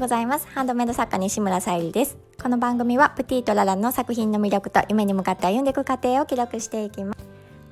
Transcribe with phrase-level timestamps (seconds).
[0.00, 0.48] ようございます。
[0.48, 2.16] ハンドメイド作家西村さゆりです。
[2.42, 7.18] この番組はプティとララの作品の魅力と夢に向かって歩んでいく過程を記録していきます。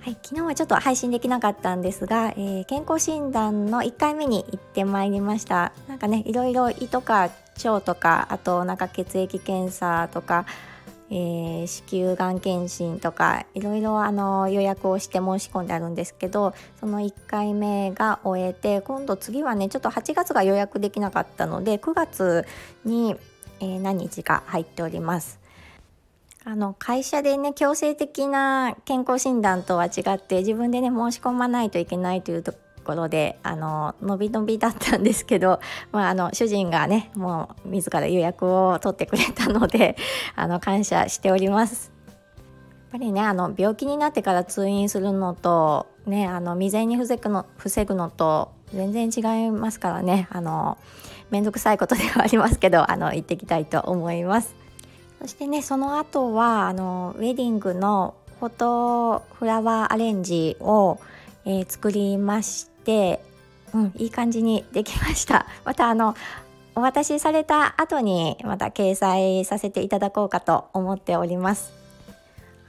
[0.03, 5.72] はい、昨日はちょっと配信できなかったんですが、えー、健康診断の1回目に行ってまいりました。
[5.88, 7.31] なんかねいろいろ胃とか
[7.64, 10.45] 腸とかあとお腹血液検査とか
[11.11, 22.46] えー、子宮がん検診とかいろいろあの予約をして申し込んであるんですけどその1回目が終えて今度次はねちょっと8月が予約できなかったので9月
[22.84, 23.16] に、
[23.60, 25.41] えー、何日か入っております。
[26.45, 32.54] あの会社でね強制的な健康診断とは違って自分でね申し込まないといけないというと
[32.88, 35.60] ころであの伸び伸びだったんですけど、
[35.92, 39.96] まあ、あの主人がねもう自ら予約を取ってくれたので
[40.34, 41.93] あの感謝しております。
[42.06, 42.12] や
[42.88, 50.79] っぱりねあの病気になってから通院するのと、ね、あの未然に防ぐの防ぐのと全然違いますからねあの
[51.30, 54.55] 面倒くさいことではありますけどあの行ってきたいと思います。
[55.21, 61.01] そしてねその後はあのウェディングのフォトフラワーアレンジを、
[61.49, 63.24] えー、作りまして、
[63.73, 65.47] うん、いい感じにできました。
[65.65, 66.15] またあの
[66.75, 71.73] お渡しされた後にまた掲載させていただこうかと思っております。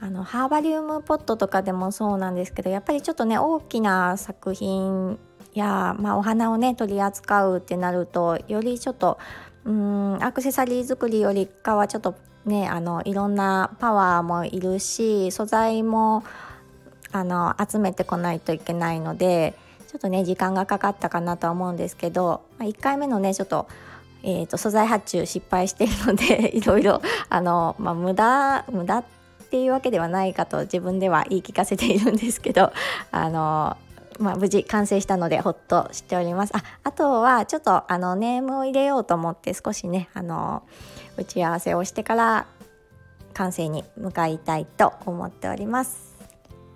[0.00, 5.18] あのハーバリウムポットとかでもそうなんですけどやっぱりちょっとね大きな作品
[5.52, 9.18] や、まあ、お花をね取り扱うってなるとよりちょっと
[9.66, 12.14] うんアクセサリー作りよりかはちょっと
[12.46, 16.24] ねあのいろんなパワーもいるし素材も
[17.12, 19.54] あの集めてこないといけないので
[19.90, 23.66] ちょっとね時間がかかったかなとは思うんですけど、まあ、1回目のねちょっと,、
[24.22, 29.04] えーと、素材発注失敗してるので いろいろあの、まあ、無駄無駄っ
[29.50, 32.72] ていうわけではないかと自分では言い聞かせているんですけど
[33.10, 33.76] あの
[34.20, 36.52] まあ、無事完成したのでほっとしております。
[36.54, 40.62] ああとはちょっとあのネームを入れようと思って少しねあの
[41.16, 42.46] 打ち合わせをしてから
[43.32, 46.09] 完成に向かいたいと思っております。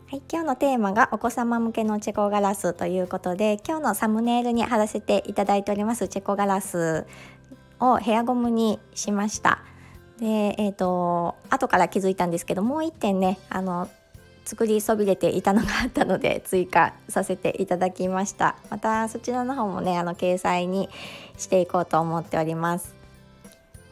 [0.07, 7.07] はい、今日のテーマがお子様向けのチェコガラスということで今日のサムネイルに貼らせていただいておりますチェコガラス
[7.81, 9.63] をヘアゴムにしました。
[10.21, 13.91] でえっ、ー、と後から気づいたんですけどもう1点ねあの
[14.45, 18.57] 作りそびれていたのがあったので 追加させていただきました。
[18.69, 20.91] またそちらの方もねあの掲載に
[21.39, 22.95] していこうと思っております。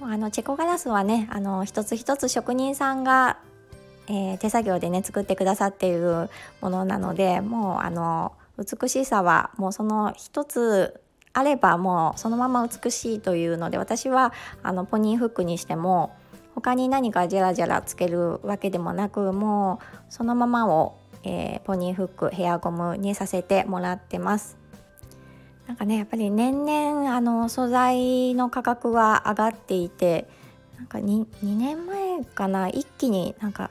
[0.02, 3.38] あのチェコガラスはねあの一つ一つ職人さんが
[4.12, 6.28] えー、手作業でね作ってくださっている
[6.60, 11.00] ものなのでもうあの美しさはもうその一つ
[11.32, 16.14] あればもうそのまま美しいというので私はあのポニーフックにしても
[16.54, 24.58] 他に何かジャラジャラつけるわけでもなくもうそのままを、えー、ポニーフックヘアゴムにさせてもらってます。
[25.66, 30.28] なんかねやっぱり年々あの素材の価格は上がっていて
[30.76, 33.70] なんか 2, 2年前かな一気になんか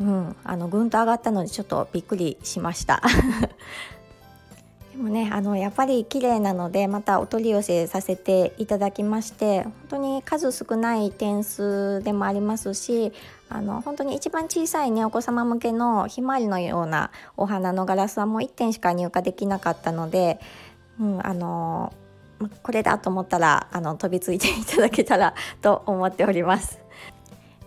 [0.00, 3.02] うん、あのぐんと上がったのでちょっとびっくりしました
[4.92, 13.12] でもねあのやっぱり綺麗なのでまたお取り寄せさせていただきまして本当に数少ない点数でもありますし
[13.50, 20.40] あの本当に一番小さいねお子様向けのひまわりのようなお花のガラスはもう1点しか入荷できなかったので、
[20.98, 21.92] うん、あの
[22.62, 26.78] これだと思ったらあの飛びついていただけたらと思っております。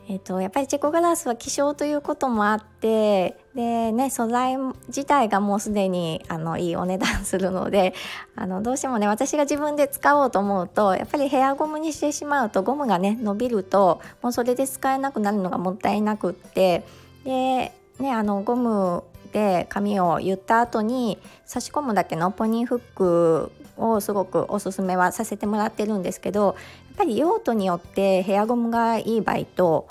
[0.10, 7.94] えーと、やっぱりチェコガラスは希少ということもあってで、ね、素材自体がもうすでにあのいいお値段するので
[8.36, 16.84] あのどうしてもね私が自分で使おうと思うとやっぱりヘアゴムにしてしまうとゴムがね伸びるともうそれで使えなくなるのがもったいなくって
[17.24, 26.56] で、ね、あのゴムで髪を言った後に差し込むだけのポニーフックをすごくおすすめはさせてもらってるんですけどやっ
[26.98, 29.88] ぱり用途によってヘアゴムがいい場合と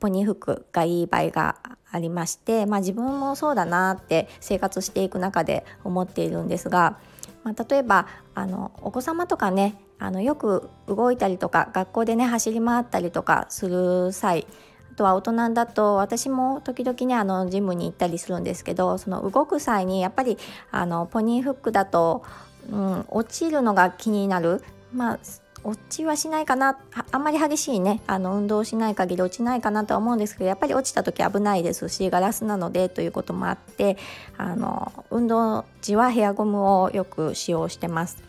[0.00, 1.56] ポニーフックがいい場合が
[1.90, 6.98] ありまして、まあ、自分もそうだなって生活していく中で思っているんですが、
[7.44, 14.46] まあ、例えばあのお子様とかねあのよく動いたりとか学校でね走り回ったりとかする際
[14.92, 20.38] あとは大人だと私も時々ねあのジムに行ったりするんですけどその動く際にやっぱり
[20.70, 22.24] あのポニーフックだと、
[22.70, 24.62] うん、落ちるのが気になる。
[24.92, 25.18] まあ
[25.66, 26.78] 落ちはしないかな
[27.10, 33.96] あんまり激しいねあの運動しない限り落ちないかなとは思うんですけどやっぱり落ちた時危ないですしガラスなのでということもあって
[34.36, 38.22] あの運動時はヘアゴムをよく使用してます。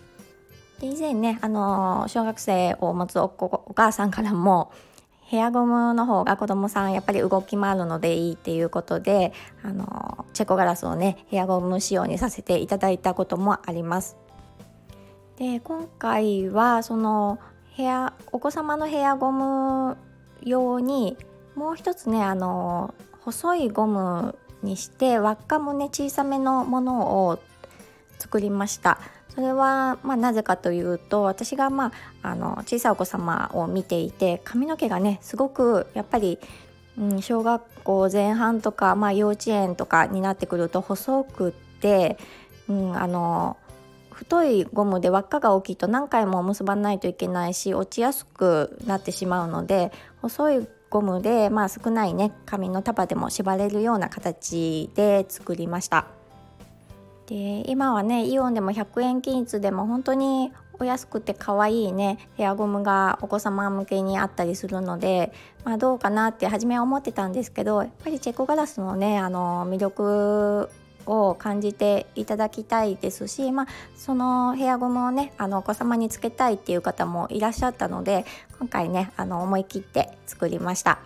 [0.79, 4.71] で以前ねあの小学生を持つおお母さんからも
[5.21, 14.17] ヘアゴムの方が子供さんやっぱり動き回るのでいいっていうことであのチェコガラスをねヘアゴム仕様にさせていただいたこともあります。
[15.37, 17.37] で今回はその
[17.73, 19.95] ヘアお子様のヘアゴム
[20.43, 21.15] 用に
[21.55, 27.39] もう一つねあの細いゴムにして輪っかもね小さめのものを
[28.17, 28.99] 作りました。
[29.29, 31.91] それは、まあ、なぜかというと私が、ま
[32.23, 36.39] あ、あの小さいお子様を見ていて髪の毛がねすごくやっぱり、
[36.97, 42.17] うん、小学校前半とか、まあ、幼稚園とかになってくると細くって、
[42.67, 43.57] うん、あの
[44.17, 49.91] 太いゴムで輪っかが大きいと何回も結ばないといけないし落ちやすくなってしまうので
[50.23, 56.07] 細いゴムで、まあ、少ないね紙の束でも縛れるような形で作りました。
[57.27, 65.31] で今はねイオンでも100円均一でも本当にお安くて可愛いねヘアゴムがお子様向けにあったりするので、
[65.63, 70.69] まあ、どうかなって初めは思ってたんですけどやっぱりチェコガラスのねあの魅力
[71.07, 78.25] を感じていただきたいですし、まあ、そのヘアゴムをねあのお子様につけたいっていう方もいらっしゃったので
[78.59, 80.99] 今回ねあの思い切って作りました。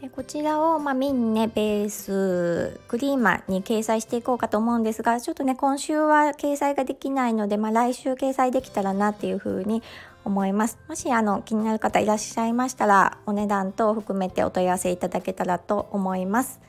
[0.00, 9.82] でこちらを、まあ、ミンネベースクリーマーに掲載していこうかと思うんですがちょっとね今週は掲載ができないので、まあ、来週掲載できたらなっていうふうに
[10.24, 16.60] 思いますもしあの気になる方いらっしゃいましたらお値段等含めてお問い合わせいただけたらと思います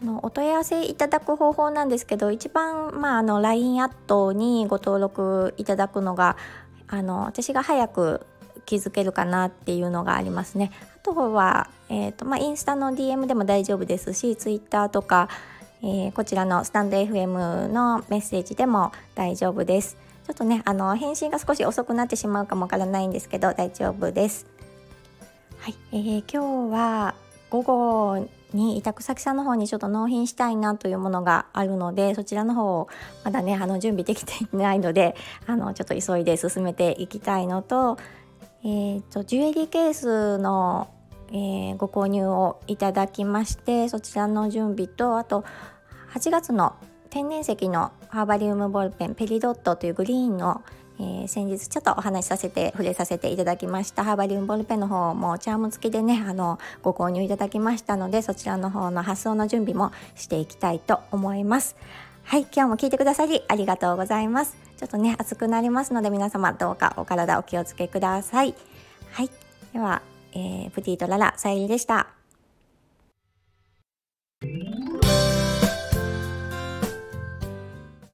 [0.00, 6.36] あのお問い合わせいただく方法なんですけど一番、まあ、あの LINE アットにご登録いただくのが
[6.86, 8.26] あの私が早く
[8.64, 10.70] 気づけるかなっていうのがありますね。
[10.96, 15.28] あとは、えーとまあ、インスタの DM でも大丈夫ですし Twitter とか、
[15.82, 19.96] えー、こちらのスタンド FM のメッセージでも大丈夫です。
[20.26, 24.46] ちょっとねあの返信が少し遅くなってしまうかもわからないんですけど大丈夫です。
[25.58, 27.14] はい、えー、今日は
[27.50, 32.88] 午後に委託先さんの方にちょっと納品したいなというものがあるのでそちらの方を
[33.24, 35.16] まだねあの準備できていないので
[35.46, 37.98] あのちょっと急いで進めていきたいのと,、
[38.64, 40.88] えーと、ジュエリーケースの、
[41.28, 45.44] えー、ご購入をいただきましてそちらの準備とあと
[46.14, 46.74] 8月の
[47.10, 50.62] 天然石のハーバリウムボールペンペリドットというグリーンの
[51.00, 54.04] えー、先日ちょっとお話しさせて触れさせていただきました。
[54.04, 61.76] ハーバリウムボールペンの方もチャーム付きでねあのご購入いただきましたのでそちらの方の発送の準備もしていきたいと思います。
[62.24, 64.56] はい今日も聞いてくださりありがとうございます。
[64.76, 68.54] ちょっとね暑くなりますので皆様どうかお体お気をつけください。
[69.12, 69.30] はい
[69.72, 70.02] では、
[70.32, 72.17] えー、プティとララさゆりでした。